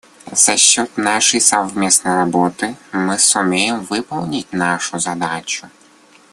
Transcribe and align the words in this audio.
За 0.33 0.57
счет 0.57 0.97
нашей 0.97 1.39
совместной 1.39 2.15
работы 2.15 2.75
мы 2.91 3.19
сумеем 3.19 3.81
выполнить 3.81 4.51
нашу 4.51 4.97
задачу. 4.97 5.69